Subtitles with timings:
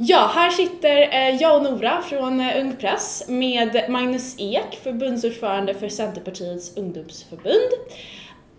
[0.00, 5.74] Ja, här sitter eh, jag och Nora från eh, Ung Press med Magnus Ek, förbundsordförande
[5.74, 7.70] för Centerpartiets ungdomsförbund.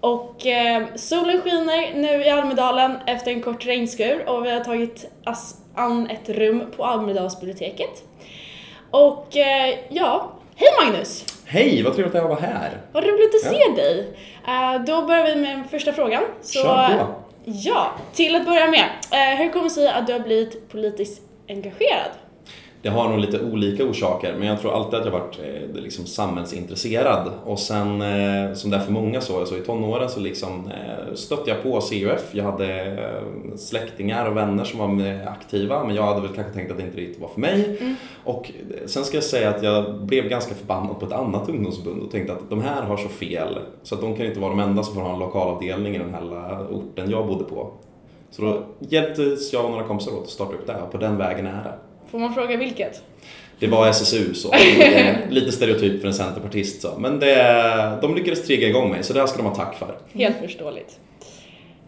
[0.01, 5.05] Och eh, solen skiner nu i Almedalen efter en kort regnskur och vi har tagit
[5.75, 8.03] an ett rum på Almedalsbiblioteket.
[8.91, 11.25] Och eh, ja, hej Magnus!
[11.45, 12.81] Hej, vad trevligt att jag var här.
[12.91, 13.59] Vad roligt att Ja.
[13.75, 14.17] se dig!
[14.47, 16.23] Eh, då börjar vi med första frågan.
[16.41, 17.05] Så, Kör på.
[17.45, 18.85] Ja, till att börja med.
[19.11, 22.11] Eh, hur kommer det sig att du har blivit politiskt engagerad?
[22.81, 26.05] Det har nog lite olika orsaker men jag tror alltid att jag varit eh, liksom
[26.05, 30.71] samhällsintresserad och sen eh, som det är för många så, så i tonåren så liksom
[30.71, 32.29] eh, stötte jag på CUF.
[32.31, 36.71] Jag hade eh, släktingar och vänner som var aktiva men jag hade väl kanske tänkt
[36.71, 37.77] att det inte riktigt var för mig.
[37.81, 37.95] Mm.
[38.23, 42.01] Och eh, sen ska jag säga att jag blev ganska förbannad på ett annat ungdomsförbund
[42.01, 44.59] och tänkte att de här har så fel så att de kan inte vara de
[44.59, 47.73] enda som får ha en lokalavdelning i den här orten jag bodde på.
[48.31, 51.17] Så då hjälptes jag och några kompisar åt att starta upp det och på den
[51.17, 51.73] vägen är det.
[52.11, 53.03] Får man fråga vilket?
[53.59, 54.53] Det var SSU så.
[55.29, 56.99] Lite stereotyp för en centerpartist så.
[56.99, 59.97] Men det, de lyckades trigga igång mig så det här ska de ha tack för.
[60.13, 60.99] Helt förståeligt.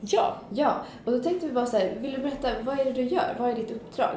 [0.02, 0.76] Ja, Ja,
[1.06, 3.36] och då tänkte vi bara så här, vill du berätta, vad är det du gör?
[3.40, 4.16] Vad är ditt uppdrag?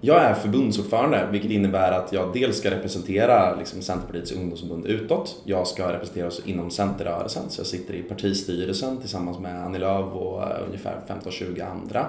[0.00, 5.42] Jag är förbundsordförande vilket innebär att jag dels ska representera liksom, Centerpartiets ungdomsförbund utåt.
[5.44, 10.12] Jag ska representera oss inom Centerrörelsen så jag sitter i partistyrelsen tillsammans med Annie Lööf
[10.12, 12.06] och eh, ungefär 15-20 andra.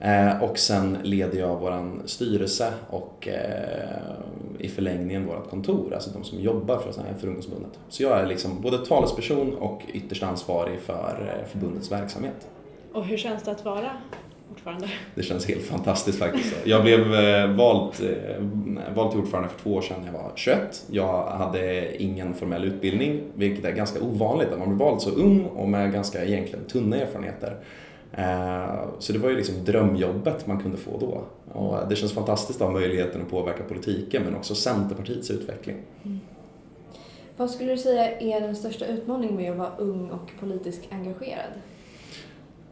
[0.00, 3.98] Eh, och sen leder jag våran styrelse och eh,
[4.58, 7.78] i förlängningen vårt kontor, alltså de som jobbar för, för ungdomsförbundet.
[7.88, 12.48] Så jag är liksom både talesperson och ytterst ansvarig för förbundets verksamhet.
[12.92, 13.90] och hur känns det att vara
[14.50, 14.88] ordförande?
[15.14, 16.54] Det känns helt fantastiskt faktiskt.
[16.64, 18.42] Jag blev eh, vald, eh,
[18.94, 20.84] vald till ordförande för två år sedan när jag var 21.
[20.90, 25.44] Jag hade ingen formell utbildning, vilket är ganska ovanligt att man blir vald så ung
[25.44, 27.56] och med ganska egentligen tunna erfarenheter.
[28.12, 31.24] Eh, Så det var ju liksom drömjobbet man kunde få då.
[31.60, 35.76] Och det känns fantastiskt att ha möjligheten att påverka politiken men också Centerpartiets utveckling.
[37.36, 41.50] vad skulle du säga är den största utmaningen med att vara ung och politiskt engagerad?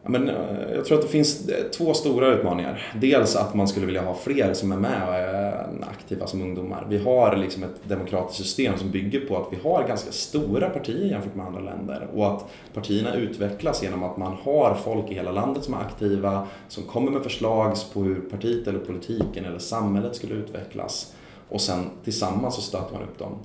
[0.04, 2.92] Men, eh, jag tror att det finns eh, två stora utmaningar.
[3.00, 6.42] Dels att man skulle vilja ha fler som är med och är eh, aktiva som
[6.42, 6.86] ungdomar.
[6.88, 11.10] Vi har liksom ett demokratiskt system som bygger på att vi har ganska stora partier
[11.10, 15.32] jämfört med andra länder och att partierna utvecklas genom att man har folk i hela
[15.32, 20.16] landet som är aktiva, som kommer med förslag på hur partiet eller politiken eller samhället
[20.16, 21.14] skulle utvecklas
[21.48, 23.38] och sen tillsammans så stöter man upp dem.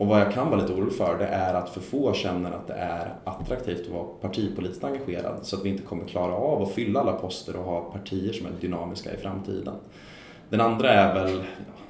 [0.00, 2.66] Och vad jag kan vara lite orolig för det är att för få känner att
[2.66, 6.72] det är attraktivt att vara partipolitiskt engagerad så att vi inte kommer klara av att
[6.72, 9.74] fylla alla poster och ha partier som är dynamiska i framtiden.
[10.48, 11.42] Den andra är väl,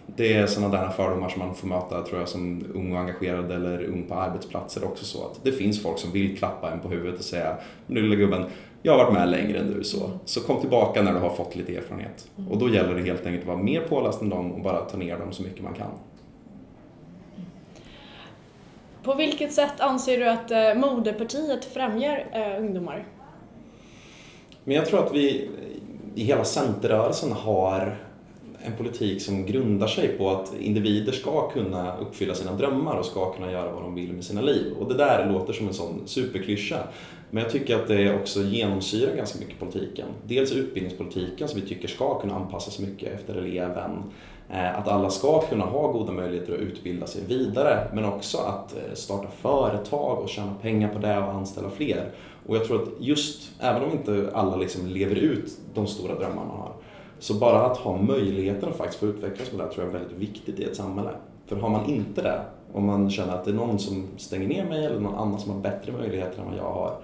[0.07, 3.53] det är sådana där fördomar som man får möta tror jag som ung och engagerad
[3.53, 6.89] eller ung på arbetsplatser också så att det finns folk som vill klappa en på
[6.89, 7.57] huvudet och säga
[7.87, 8.45] nu lilla gubben,
[8.83, 11.57] jag har varit med längre än du så, så kom tillbaka när du har fått
[11.57, 12.31] lite erfarenhet.
[12.51, 14.97] Och då gäller det helt enkelt att vara mer påläst än dem och bara ta
[14.97, 15.91] ner dem så mycket man kan.
[19.03, 23.05] På vilket sätt anser du att eh, moderpartiet främjar eh, ungdomar?
[24.65, 25.51] Men jag tror att vi
[26.15, 27.97] i hela centerrörelsen har
[28.63, 33.33] en politik som grundar sig på att individer ska kunna uppfylla sina drömmar och ska
[33.33, 34.73] kunna göra vad de vill med sina liv.
[34.81, 36.79] Och det där låter som en sån superklyscha.
[37.31, 40.07] Men jag tycker att det också genomsyrar ganska mycket politiken.
[40.27, 44.03] Dels utbildningspolitiken som vi tycker ska kunna anpassas mycket efter eleven.
[44.51, 48.77] Eh, att alla ska kunna ha goda möjligheter att utbilda sig vidare men också att
[48.77, 52.11] eh, starta företag och tjäna pengar på det och anställa fler.
[52.47, 56.45] Och jag tror att just, även om inte alla liksom lever ut de stora drömmar
[56.45, 56.73] man har,
[57.21, 60.19] så bara att ha möjligheten att faktiskt få utvecklas med det tror jag är väldigt
[60.19, 61.11] viktigt i ett samhälle.
[61.47, 62.41] För har man inte det,
[62.73, 65.53] om man känner att det är någon som stänger ner mig eller någon annan som
[65.53, 66.97] har bättre möjligheter än vad jag har,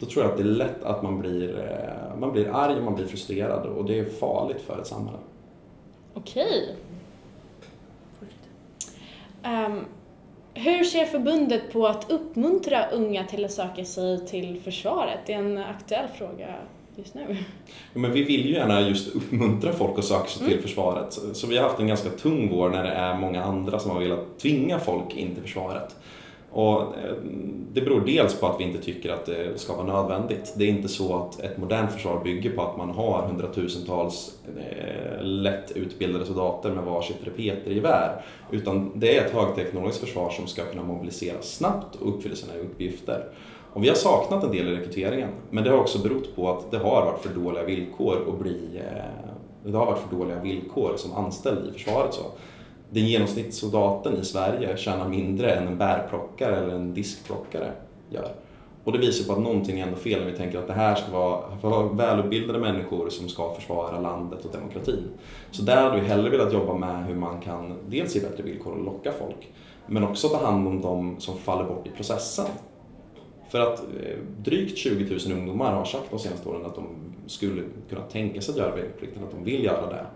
[0.00, 2.84] då tror jag att det är lätt att man blir, eh, man blir arg och
[2.84, 5.18] man blir frustrerad och det är farligt för ett samhälle.
[6.14, 6.76] Okej.
[9.44, 9.84] Um,
[10.54, 15.18] hur ser förbundet på att uppmuntra unga till att söka sig till försvaret?
[15.26, 16.54] Det är en aktuell fråga
[17.00, 17.36] just nu.
[17.92, 21.12] Ja, men vi vill ju gärna just uppmuntra folk att söka sig till försvaret.
[21.12, 23.90] Så- Så vi har haft en ganska tung vår när det är många andra som
[23.90, 25.96] har velat tvinga folk in till försvaret.
[26.52, 27.14] Och eh,
[27.72, 30.54] det beror dels på att vi inte tycker att det ska vara nödvändigt.
[30.56, 35.22] Det är inte så att ett modernt försvar bygger på att man har hundratusentals eh,
[35.22, 38.24] lätt utbildade soldater med varsitt repetergevär.
[38.50, 43.24] Utan det är ett högteknologiskt försvar som ska kunna mobiliseras snabbt och uppfylla sina uppgifter.
[43.72, 46.70] Och vi har saknat en del i rekryteringen, men det har också berott på att
[46.70, 49.30] det har varit för dåliga villkor att bli eh,
[49.64, 52.14] det har varit för dåliga villkor som anställd i försvaret.
[52.14, 52.22] Så.
[52.90, 57.72] Den genomsnittssoldaten i Sverige tjänar mindre än en bärplockare eller en diskplockare
[58.10, 58.34] gör.
[58.84, 60.94] Och det visar på att någonting är ändå fel när vi tänker att det här
[60.94, 65.08] ska vara för välutbildade människor som ska försvara landet och demokratin.
[65.50, 68.72] Så där hade vi hellre velat jobba med hur man kan dels ge bättre villkor
[68.72, 69.52] och locka folk,
[69.86, 72.46] men också ta hand om de som faller bort i processen.
[73.48, 76.86] För att eh, drygt 20 000 ungdomar har sagt de senaste åren att de
[77.26, 80.06] skulle kunna tänka sig att göra värnplikten, att de vill göra det.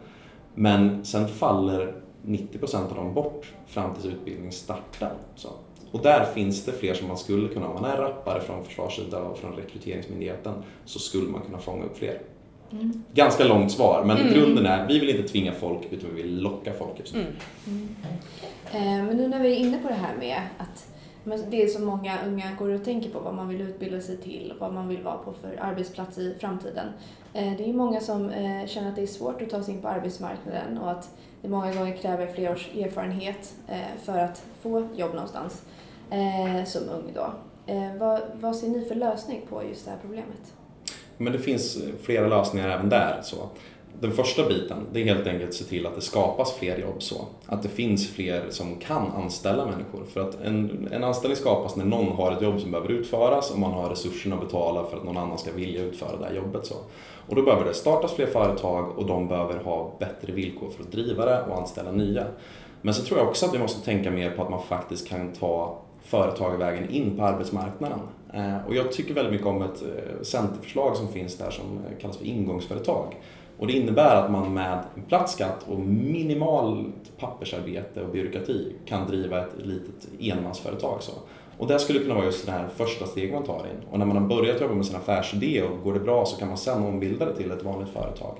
[0.54, 1.94] Men sen faller
[2.24, 5.12] 90 procent av dem bort fram tills utbildning startar.
[5.34, 5.48] Så.
[5.90, 9.22] Och där finns det fler som man skulle kunna, om man är rappare från försvarssidan
[9.22, 10.54] och från rekryteringsmyndigheten,
[10.84, 12.20] så skulle man kunna fånga upp fler.
[12.70, 13.02] Mm.
[13.12, 14.34] Ganska långt svar, men mm.
[14.34, 17.20] grunden är vi vill inte tvinga folk utan vi vill locka folk just nu.
[17.20, 17.34] Mm.
[17.66, 17.88] mm.
[18.72, 20.88] Eh, men nu när vi är inne på det här med att
[21.50, 24.52] det är så många unga går och tänker på vad man vill utbilda sig till
[24.52, 26.88] och vad man vill vara på för arbetsplats i framtiden.
[27.32, 29.82] Eh, det är många som eh, känner att det är svårt att ta sig in
[29.82, 31.10] på arbetsmarknaden och att
[31.44, 35.62] det många gånger kräver flera års erfarenhet eh, för att få jobb någonstans
[36.10, 37.32] eh, som ung då.
[37.66, 40.52] Eh, vad, vad ser ni för lösning på just det här problemet?
[41.18, 43.20] Men det finns flera lösningar även där.
[43.22, 43.48] Så
[44.06, 47.02] den första biten, det är helt enkelt att se till att det skapas fler jobb
[47.02, 47.26] så.
[47.46, 50.04] Att det finns fler som kan anställa människor.
[50.12, 53.58] För att en, en anställning skapas när någon har ett jobb som behöver utföras och
[53.58, 56.66] man har resurserna att betala för att någon annan ska vilja utföra det här jobbet.
[56.66, 56.74] Så.
[57.28, 60.92] Och då behöver det startas fler företag och de behöver ha bättre villkor för att
[60.92, 62.26] driva det och anställa nya.
[62.82, 65.32] Men så tror jag också att vi måste tänka mer på att man faktiskt kan
[65.32, 67.98] ta företagarvägen in på arbetsmarknaden.
[68.34, 72.00] Eh, och jag tycker väldigt mycket om ett eh, centerförslag som finns där som eh,
[72.00, 73.16] kallas för ingångsföretag.
[73.58, 79.40] Och det innebär att man med platt skatt och minimalt pappersarbete och byråkrati kan driva
[79.40, 81.02] ett litet enmansföretag.
[81.02, 81.12] Så.
[81.58, 83.88] Och det skulle kunna vara just det här första steget man tar in.
[83.90, 86.48] Och när man har börjat jobba med sin affärsidé och går det bra så kan
[86.48, 88.36] man sen ombilda det till ett vanligt företag.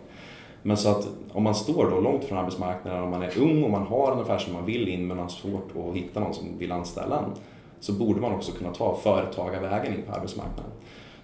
[0.63, 3.71] Men så att om man står då långt från arbetsmarknaden om man är ung och
[3.71, 6.59] man har en affär som man vill in men har svårt att hitta någon som
[6.59, 7.31] vill anställa en
[7.81, 10.71] så borde man också kunna ta företagarvägen in på arbetsmarknaden.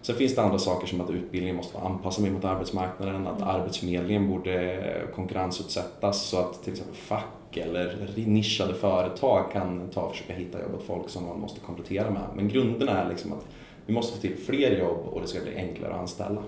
[0.02, 4.28] Sen finns det andra saker som att utbildningen måste vara anpassad mot arbetsmarknaden, att arbetsförmedlingen
[4.28, 4.82] borde
[5.14, 10.74] konkurrensutsättas så att till exempel fack eller nischade företag kan ta och försöka hitta jobb
[10.74, 12.22] åt folk som man måste komplettera med.
[12.34, 13.46] Men grunden är liksom att
[13.86, 16.42] vi måste få till fler jobb och det ska bli enklare att anställa.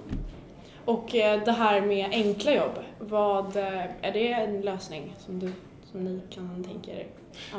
[0.85, 5.53] Och eh, det här med enkla jobb, vad, eh, är det en lösning som du
[5.93, 7.07] som ni kan tänka er?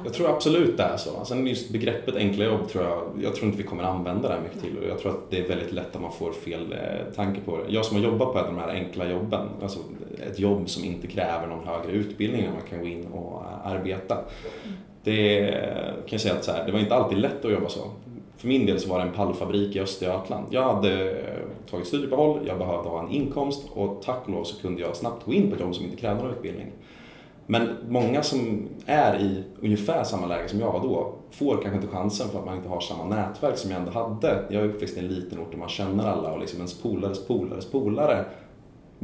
[0.03, 1.17] Jag tror absolut det är så.
[1.17, 4.61] Alltså just begreppet enkla jobb tror jag, jag tror inte vi kommer använda det mycket
[4.61, 7.41] till och jag tror att det är väldigt lätt att man får fel eh, tanke
[7.41, 7.63] på det.
[7.67, 9.79] Jag som har jobbat på ett av de här enkla jobben, alltså
[10.29, 13.67] ett jobb som inte kräver någon högre utbildning när man kan gå in och eh,
[13.67, 14.17] arbeta.
[15.03, 15.51] Det
[15.95, 17.81] kan jag säga att så här, det var inte alltid lätt att jobba så.
[18.37, 20.47] För min del så var det en pallfabrik i Östergötland.
[20.49, 24.61] Jag hade eh, tagit studieuppehåll, jag behövde ha en inkomst och tack och lov så
[24.61, 26.71] kunde jag snabbt gå in på ett jobb som inte krävde någon utbildning.
[27.45, 31.87] Men många som är i ungefär samma läge som jag var då får kanske inte
[31.87, 34.45] chansen för att man inte har samma nätverk som jag ändå hade.
[34.49, 37.27] Jag är uppväxt i en liten ort där man känner alla och liksom ens polares
[37.27, 38.25] polares polare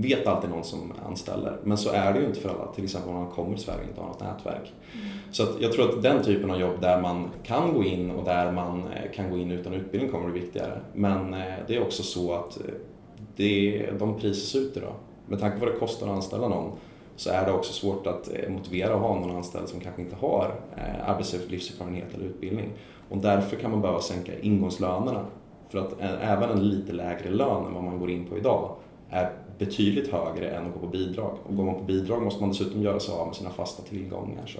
[0.01, 1.57] vet alltid någon som anställer.
[1.63, 3.81] Men så är det ju inte för alla, till exempel om man kommer till Sverige
[3.81, 4.73] och inte har något nätverk.
[4.93, 5.07] Mm.
[5.31, 8.51] Så jag tror att den typen av jobb där man kan gå in och där
[8.51, 10.79] man eh, kan gå in utan utbildning kommer bli viktigare.
[10.93, 12.73] Men eh, det är också så att eh,
[13.35, 14.93] det, de prisas ut idag.
[15.27, 16.71] Med tanke på vad det kostar att anställa någon
[17.19, 20.15] så är det också svårt att eh, motivera att ha någon anställd som kanske inte
[20.15, 22.69] har eh, arbetslivserfarenhet eller utbildning.
[23.09, 25.25] Och därför kan man behöva sänka ingångslönerna.
[25.69, 28.75] För att även en lite lägre lön än vad man går in på idag
[29.09, 31.37] är betydligt högre än att gå på bidrag.
[31.43, 34.45] Och går man på bidrag måste man dessutom göra sig av med sina fasta tillgångar.
[34.45, 34.59] Så.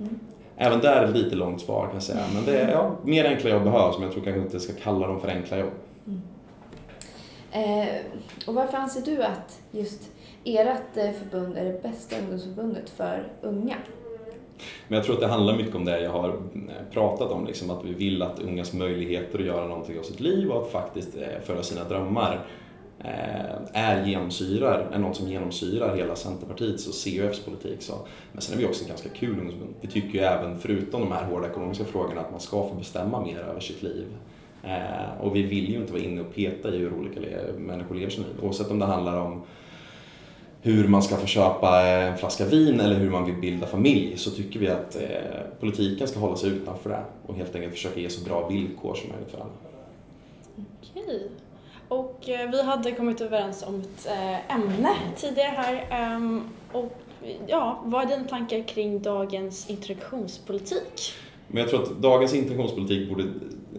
[0.00, 0.18] Mm.
[0.56, 2.24] Även där är det lite långt svar kan jag säga.
[2.34, 5.06] Men det är, ja, mer enkla jobb behövs men jag tror kanske inte ska kalla
[5.06, 5.72] dem för enkla jobb.
[6.06, 6.20] Mm.
[7.54, 7.96] Eh,
[8.46, 10.10] och varför anser du att just
[10.44, 13.76] ert eh, förbund är det bästa ungdomsförbundet för unga.
[14.88, 17.70] Men jag tror att det handlar mycket om det jag har eh, pratat om, liksom
[17.70, 21.16] att vi vill att ungas möjligheter att göra någonting av sitt liv och att faktiskt
[21.16, 22.46] eh, föra sina drömmar
[23.72, 27.82] är genomsyrar, är något som genomsyrar hela Centerpartiets och CUFs politik.
[27.82, 27.94] Så.
[28.32, 29.74] Men sen är vi också ett ganska kul ungdomsförbund.
[29.80, 33.20] Vi tycker ju även, förutom de här hårda ekonomiska frågorna, att man ska få bestämma
[33.20, 34.06] mer över sitt liv.
[35.20, 37.20] Och vi vill ju inte vara inne och peta i hur olika
[37.58, 39.42] människor lever sina liv, oavsett om det handlar om
[40.64, 44.30] hur man ska få köpa en flaska vin eller hur man vill bilda familj så
[44.30, 48.08] tycker vi att eh, politiken ska hålla sig utanför det och helt enkelt försöka ge
[48.08, 49.50] så bra villkor som möjligt för alla.
[50.80, 51.28] Okej.
[51.88, 55.86] Och eh, vi hade kommit överens om ett eh, ämne tidigare här.
[55.90, 56.98] Ehm, och
[57.46, 61.12] ja, vad är dina tankar kring dagens integrationspolitik?
[61.48, 63.24] Men jag tror att dagens integrationspolitik borde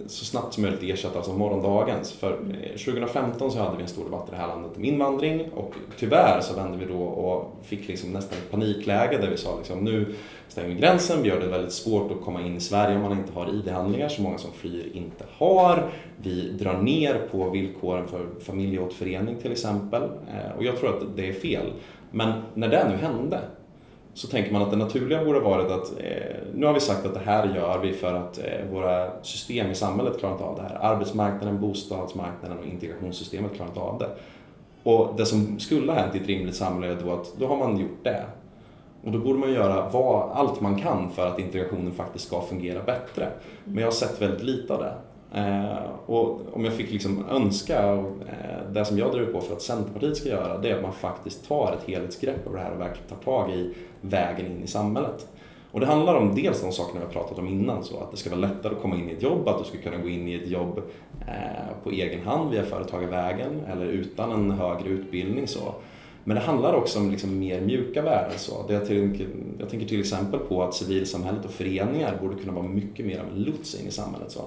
[0.07, 2.12] så snabbt som möjligt ersättas av morgondagens.
[2.12, 5.50] För eh, 2015 så hade vi en stor debatt i det här landet om invandring
[5.55, 9.57] och tyvärr så vände vi då och fick liksom nästan ett panikläge där vi sa
[9.57, 10.15] liksom nu
[10.47, 13.12] stänger vi gränsen, vi gör det väldigt svårt att komma in i Sverige om man
[13.12, 15.89] inte har ID-handlingar, så många som flyr inte har.
[16.17, 21.29] Vi drar ner på villkoren för familjeåterförening till exempel eh, och jag tror att det
[21.29, 21.74] är fel.
[22.12, 23.39] Men när det nu hände
[24.15, 27.13] så tänker man att det naturliga borde varit att eh, nu har vi sagt att
[27.13, 30.62] det här gör vi för att eh, våra system i samhället klarar inte av det
[30.62, 30.93] här.
[30.93, 34.10] Arbetsmarknaden, bostadsmarknaden och integrationssystemet klarar inte av det.
[34.84, 37.57] Och det som skulle ha hänt i ett rimligt samhälle är då att då har
[37.57, 38.24] man gjort det.
[39.03, 42.84] Och då borde man göra vad, allt man kan för att integrationen faktiskt ska fungera
[42.84, 43.29] bättre.
[43.63, 44.93] Men jag har sett väldigt lite av det.
[45.39, 49.55] Eh, och om jag fick liksom önska, och, eh, det som jag driver på för
[49.55, 52.72] att Centerpartiet ska göra, det är att man faktiskt tar ett helhetsgrepp över det här
[52.72, 55.27] och verkligen tar tag i vägen in i samhället.
[55.72, 58.17] Och det handlar om dels de sakerna vi har pratat om innan, så att det
[58.17, 60.27] ska vara lättare att komma in i ett jobb, att du ska kunna gå in
[60.27, 60.81] i ett jobb
[61.27, 65.48] eh, på egen hand via företagarvägen eller utan en högre utbildning.
[65.48, 65.75] Så.
[66.24, 68.38] Men det handlar också om liksom mer mjuka värden.
[68.38, 68.67] Så.
[68.67, 69.27] Det jag, tänker,
[69.60, 73.25] jag tänker till exempel på att civilsamhället och föreningar borde kunna vara mycket mer av
[73.27, 74.31] en lots in i samhället.
[74.31, 74.41] Så.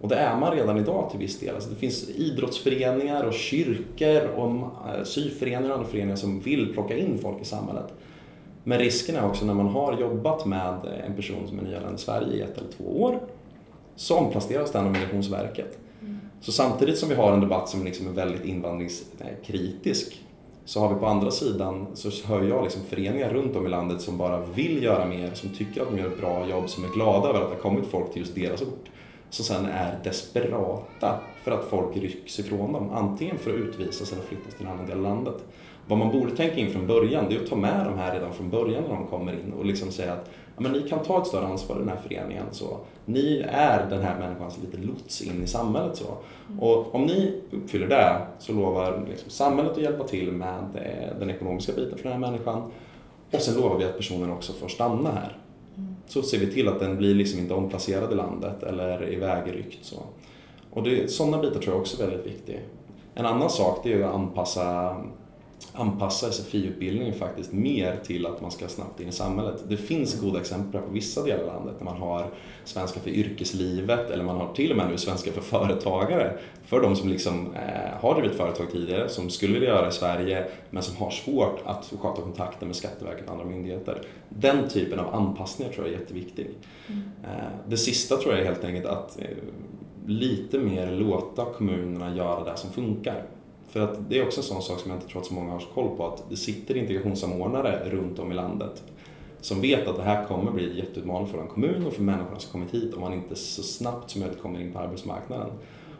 [0.00, 1.54] Och det är man redan idag till viss del.
[1.54, 6.96] Alltså det finns idrottsföreningar och kyrkor och eh, syföreningar och andra föreningar som vill plocka
[6.96, 7.94] in folk i samhället.
[8.64, 10.74] Men risken är också när man har jobbat med
[11.06, 13.20] en person som är nyanländ i Sverige i ett eller två år
[13.96, 15.78] så omplaceras den av Migrationsverket.
[16.02, 16.20] Mm.
[16.40, 20.22] Så samtidigt som vi har en debatt som liksom är väldigt invandringskritisk
[20.64, 24.00] så har vi på andra sidan så hör jag liksom föreningar runt om i landet
[24.00, 26.88] som bara vill göra mer, som tycker att de gör ett bra jobb, som är
[26.88, 28.88] glada över att det har kommit folk till just deras ort
[29.30, 34.22] som sen är desperata för att folk rycks ifrån dem, antingen för att utvisas eller
[34.22, 35.44] flyttas till en annan del av landet.
[35.86, 38.32] Vad man borde tänka in från början, det är att ta med de här redan
[38.32, 41.20] från början när de kommer in och liksom säga att ja, men ni kan ta
[41.20, 42.44] ett större ansvar i den här föreningen.
[42.50, 42.78] Så.
[43.04, 45.96] Ni är den här människans lite lots in i samhället.
[45.96, 46.04] Så.
[46.48, 46.62] Mm.
[46.62, 51.30] Och om ni uppfyller det så lovar liksom samhället att hjälpa till med eh, den
[51.30, 52.62] ekonomiska biten för den här människan.
[53.30, 55.36] Och sen lovar vi att personen också får stanna här
[56.06, 59.84] så ser vi till att den blir liksom inte omplacerad i landet eller ivägryckt.
[59.84, 59.96] Så.
[60.70, 62.58] Och det, sådana bitar tror jag också är väldigt viktiga.
[63.14, 64.96] En annan sak det är att anpassa,
[65.72, 69.64] anpassa SFI-utbildningen faktiskt mer till att man ska snabbt in i samhället.
[69.68, 72.30] Det finns goda exempel på vissa delar av landet när man har
[72.64, 76.38] svenska för yrkeslivet eller man har till och med nu svenska för företagare.
[76.64, 80.46] För de som liksom, eh, har drivit företag tidigare, som skulle vilja göra i Sverige
[80.70, 84.02] men som har svårt att sköta kontakten med Skatteverket och andra myndigheter.
[84.28, 86.50] Den typen av anpassningar tror jag är jätteviktig.
[86.88, 87.02] Mm.
[87.24, 89.26] Eh, det sista tror jag är helt enkelt att eh,
[90.06, 93.22] lite mer låta kommunerna göra det som funkar.
[93.76, 95.52] För att det är också en sån sak som jag inte tror att så många
[95.52, 98.82] har koll på, att det sitter integrationssamordnare runt om i landet
[99.40, 102.38] som vet att det här kommer bli en jätteutmaning för en kommun och för människorna
[102.38, 105.48] som kommit hit om man inte så snabbt som möjligt kommer in på arbetsmarknaden.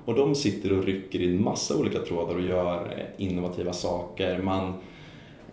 [0.04, 4.42] Och de sitter och rycker i en massa olika trådar och gör innovativa saker.
[4.42, 4.74] Man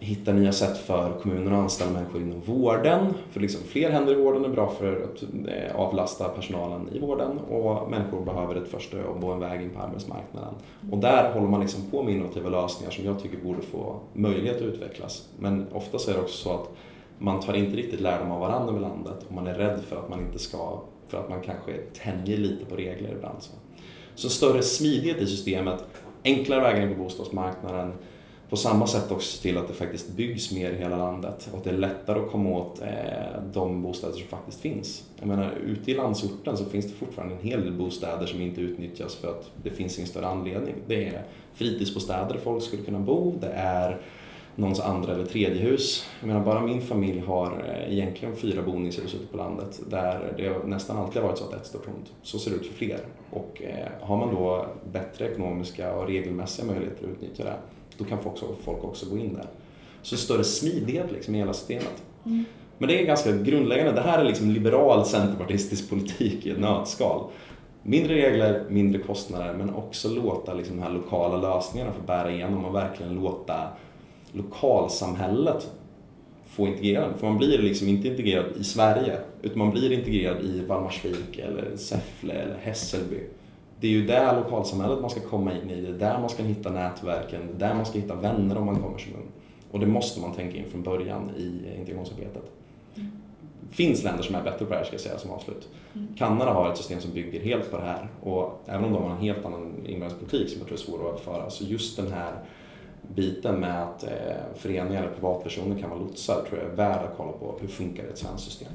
[0.04, 3.14] Hitta nya sätt för kommunerna att anställa människor inom vården.
[3.32, 7.40] För liksom fler händer i vården är bra för att eh, avlasta personalen i vården
[7.40, 10.54] och människor behöver ett första jobb och en väg in på arbetsmarknaden.
[10.92, 14.56] Och där håller man liksom på med innovativa lösningar som jag tycker borde få möjlighet
[14.56, 15.30] att utvecklas.
[15.40, 16.70] Men ofta så är det också så att
[17.20, 20.10] man tar inte riktigt lärdom av varandra över landet och man är rädd för att
[20.10, 23.38] man inte ska, för att man kanske tänjer lite på regler ibland.
[23.40, 23.52] Så,
[24.16, 25.86] så större smidighet i systemet,
[26.24, 27.94] enklare vägar in på bostadsmarknaden,
[28.54, 31.58] på samma sätt också se till att det faktiskt byggs mer i hela landet och
[31.58, 35.04] att det är lättare att komma åt eh, de bostäder som faktiskt finns.
[35.20, 38.62] Jag menar, ute i landsorten så finns det fortfarande en hel del bostäder som inte
[38.62, 40.76] utnyttjas för att det finns ingen större anledning.
[40.88, 44.02] Det är fritidsbostäder där folk skulle kunna bo, det är
[44.56, 46.06] någons andra eller tredje hus.
[46.20, 50.68] Jag menar bara min familj har eh, egentligen fyra boningshus ute på landet där det
[50.68, 52.14] nästan alltid har varit så att ett står tomt.
[52.22, 53.00] Så ser det ut för fler.
[53.30, 57.56] Och eh, har man då bättre ekonomiska och regelmässiga möjligheter att utnyttja det,
[57.98, 59.48] då kan folk också, folk också gå in där.
[60.02, 62.04] Så större smidighet liksom i hela systemet.
[62.26, 62.46] Mm.
[62.78, 63.92] Men det är ganska grundläggande.
[63.92, 67.24] Det här är liksom liberal centerpartistisk politik i ett nötskal.
[67.84, 72.66] Mindre regler, mindre kostnader men också låta liksom de här lokala lösningarna få bära igenom
[72.66, 73.68] och verkligen låta
[74.32, 75.68] lokalsamhället
[76.46, 80.66] få integrera För man blir liksom inte integrerad i Sverige utan man blir integrerad i
[80.66, 83.20] Valdemarsvik eller Säffle eller Hässelby.
[83.84, 86.44] Det är ju där lokalsamhället man ska komma in i, det är där man ska
[86.44, 89.28] hitta nätverken, det är där man ska hitta vänner om man kommer som ung.
[89.72, 92.44] Och det måste man tänka in från början i integrationsarbetet.
[92.96, 93.12] Mm.
[93.70, 95.70] Det finns länder som är bättre på det här ska jag säga som avslut.
[95.94, 96.08] Mm.
[96.18, 99.10] Kanada har ett system som bygger helt på det här och även om de har
[99.10, 102.34] en helt annan invandringspolitik som jag tror är svår att överföra så just den här
[103.16, 104.10] biten med att eh,
[104.56, 107.56] föreningar eller privatpersoner kan vara lotsar tror jag är värd att kolla på.
[107.62, 108.72] Hur funkar ett svenskt system?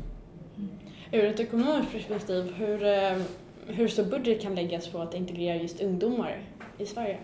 [0.56, 0.68] Mm.
[1.12, 3.18] Ur ett ekonomiskt perspektiv, hur, eh,
[3.68, 6.42] hur stor budget kan läggas på att integrera just ungdomar
[6.78, 7.18] i Sverige?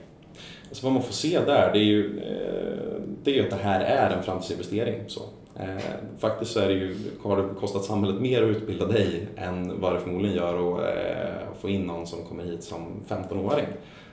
[0.70, 3.80] Så vad man får se där, det är ju, eh, det är att det här
[3.80, 5.00] är en framtidsinvestering.
[5.06, 5.20] Så.
[5.56, 5.84] Eh,
[6.18, 9.92] faktiskt så är det ju, har det kostat samhället mer att utbilda dig än vad
[9.92, 13.66] det förmodligen gör att eh, få in någon som kommer hit som 15-åring.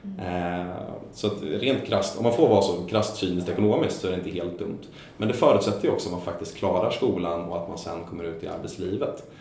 [0.03, 0.67] Mm.
[1.13, 4.17] Så att rent krasst, om man får vara så krasst cyniskt ekonomiskt så är det
[4.17, 4.79] inte helt dumt.
[5.17, 8.23] Men det förutsätter ju också att man faktiskt klarar skolan och att man sen kommer
[8.23, 9.31] ut i arbetslivet.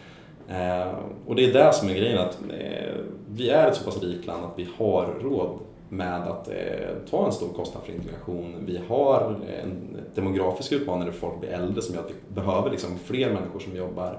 [0.51, 0.93] Eh,
[1.27, 2.95] och det är det som är grejen, att eh,
[3.29, 7.27] vi är ett så pass rikt land att vi har råd med att eh, ta
[7.27, 8.55] en stor kostnad för integration.
[8.67, 12.71] Vi har eh, en demografisk utmaning där folk blir äldre som gör att vi behöver
[12.71, 14.19] liksom fler människor som jobbar.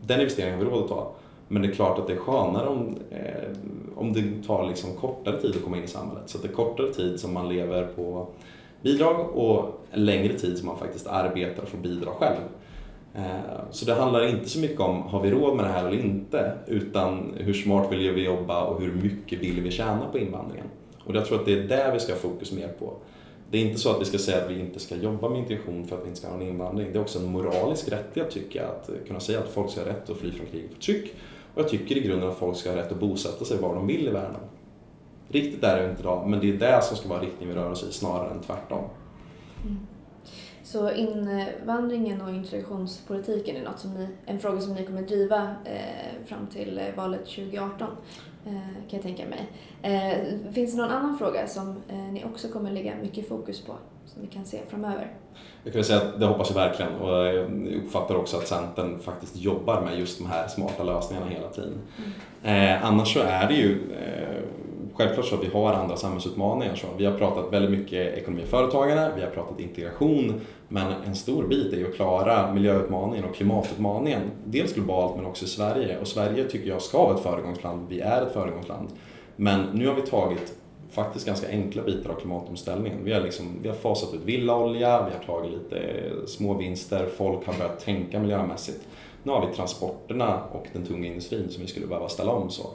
[0.00, 1.12] Den investeringen har vi råd att ta.
[1.48, 3.50] Men det är klart att det är skönare om, eh,
[3.96, 6.22] om det tar liksom kortare tid att komma in i samhället.
[6.26, 8.26] Så att det är kortare tid som man lever på
[8.82, 12.40] bidrag och längre tid som man faktiskt arbetar och får bidra själv.
[13.16, 15.98] Eh, så det handlar inte så mycket om, har vi råd med det här eller
[15.98, 16.52] inte?
[16.66, 20.66] Utan hur smart vill vi jobba och hur mycket vill vi tjäna på invandringen?
[21.04, 22.92] Och jag tror att det är där vi ska ha fokus mer på.
[23.50, 25.86] Det är inte så att vi ska säga att vi inte ska jobba med integration
[25.86, 26.92] för att vi inte ska ha en invandring.
[26.92, 29.88] Det är också en moralisk rättighet tycker jag, att kunna säga att folk ska ha
[29.88, 31.14] rätt att fly från krig och förtryck.
[31.54, 33.86] Och jag tycker i grunden att folk ska ha rätt att bosätta sig var de
[33.86, 34.40] vill i världen.
[35.28, 37.60] Riktigt där är det inte idag, men det är det som ska vara riktningen vi
[37.60, 38.84] rör oss i snarare än tvärtom.
[39.64, 39.76] Mm.
[40.76, 46.26] Så invandringen och integrationspolitiken är något som ni, en fråga som ni kommer driva eh,
[46.26, 47.88] fram till valet 2018?
[48.46, 49.48] Eh, kan jag tänka mig.
[49.82, 53.72] Eh, finns det någon annan fråga som eh, ni också kommer lägga mycket fokus på,
[54.06, 55.12] som vi kan se framöver?
[55.64, 59.36] Jag kan säga att det hoppas jag verkligen och jag uppfattar också att Centern faktiskt
[59.36, 61.78] jobbar med just de här smarta lösningarna hela tiden.
[62.44, 62.82] Mm.
[62.82, 63.80] annars så är det ju
[64.96, 66.74] självklart så att vi har andra samhällsutmaningar.
[66.74, 71.14] Så vi har pratat väldigt mycket ekonomi och företagande, vi har pratat integration, men en
[71.16, 74.22] stor bit är ju att klara miljöutmaningen och klimatutmaningen.
[74.44, 75.98] Dels globalt men också i Sverige.
[76.00, 78.88] Och Sverige tycker jag ska vara ett föregångsland, vi är ett föregångsland.
[79.36, 80.54] Men nu har vi tagit
[80.90, 83.04] faktiskt ganska enkla bitar av klimatomställningen.
[83.04, 85.78] Vi har, liksom, vi har fasat ut villaolja, vi har tagit lite
[86.26, 88.80] små vinster, folk har börjat tänka miljömässigt.
[89.22, 92.50] Nu har vi transporterna och den tunga industrin som vi skulle behöva ställa om.
[92.50, 92.70] så.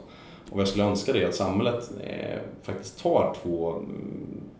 [0.52, 3.82] Och vad jag skulle önska det är att samhället eh, faktiskt tar, två,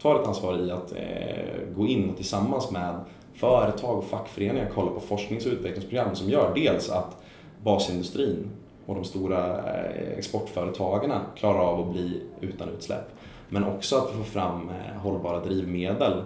[0.02, 2.94] tar ett ansvar i att eh, gå in och tillsammans med
[3.34, 7.16] företag och fackföreningar kolla på forsknings och utvecklingsprogram som gör dels att
[7.62, 8.50] basindustrin
[8.87, 13.09] och de stora eh, exportföretagen klarar av att bli utan utsläpp.
[13.48, 16.22] Men också att vi får fram eh, hållbara drivmedel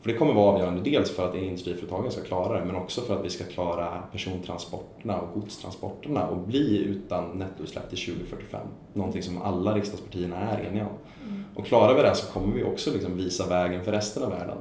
[0.00, 3.16] för det kommer vara avgörande dels för att industriföretagen ska klara det men också för
[3.16, 8.60] att vi ska klara persontransporterna och godstransporterna och bli utan nettoutsläpp till 2045.
[8.92, 11.28] Någonting som alla riksdagspartierna är eniga om.
[11.28, 11.44] Mm.
[11.54, 14.58] Och klarar vi det så kommer vi också liksom visa vägen för resten av världen.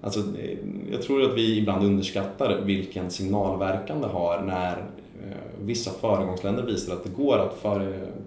[0.00, 0.20] Alltså,
[0.90, 4.76] jag tror att vi ibland underskattar vilken signalverkan det har när
[5.24, 7.54] eh, vissa föregångsländer visar att det går att,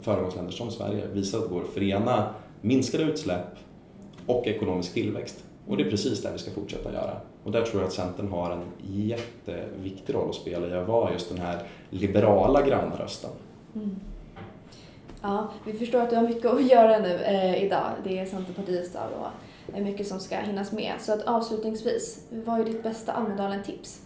[0.01, 3.47] föregångsländer som Sverige visar att det går att förena minskade utsläpp
[4.25, 5.43] och ekonomisk tillväxt.
[5.71, 7.17] Och det är precis det vi ska fortsätta göra.
[7.43, 11.13] Och där tror jag att Centern har en jätteviktig roll att spela i att vara
[11.13, 13.29] just den här liberala grannrösten.
[13.75, 13.99] Mm.
[15.21, 17.89] Ja, vi förstår att du har mycket att göra nu eh, idag.
[18.03, 19.27] Det är Centerpartiets dag och
[19.67, 20.93] det är mycket som ska hinnas med.
[20.99, 24.01] Så att avslutningsvis, vad är ditt bästa Almedalen-tips?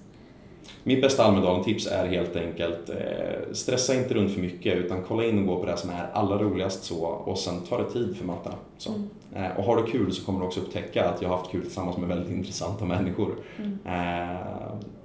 [0.83, 5.39] Mitt bästa Almedalen-tips är helt enkelt eh, stressa inte runt för mycket utan kolla in
[5.39, 8.25] och gå på det som är allra roligast så och sen ta det tid för
[8.25, 8.55] mötena.
[8.77, 8.89] Så.
[8.89, 9.09] Mm.
[9.35, 11.61] Eh, och har du kul så kommer du också upptäcka att jag har haft kul
[11.61, 13.35] tillsammans med väldigt intressanta människor.
[13.57, 13.79] Mm.
[13.85, 14.37] Eh,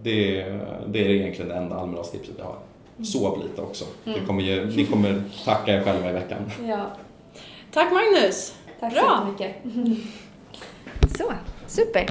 [0.02, 0.44] det,
[0.88, 2.56] det är egentligen det enda Almedalstipset jag har.
[2.96, 3.04] Mm.
[3.04, 3.84] Sov lite också.
[4.04, 4.26] Mm.
[4.26, 6.50] Kommer ge, ni kommer tacka er själva i veckan.
[6.68, 6.86] Ja.
[7.72, 8.54] Tack Magnus!
[8.80, 9.24] Tack Bra.
[9.26, 9.56] så mycket.
[11.18, 11.32] så,
[11.66, 12.09] super!